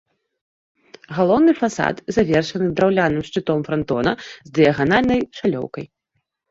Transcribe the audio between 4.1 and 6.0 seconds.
з дыяганальнай шалёўкай.